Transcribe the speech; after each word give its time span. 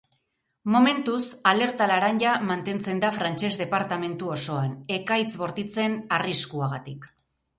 Momentuz, 0.75 1.25
alerta 1.49 1.87
laranja 1.91 2.31
mantentzen 2.51 3.03
da 3.03 3.11
frantsez 3.19 3.51
departamentu 3.63 4.33
osoan, 4.37 4.73
ekaitz 4.97 5.29
bortitzen 5.43 6.01
arriskuagatik. 6.21 7.09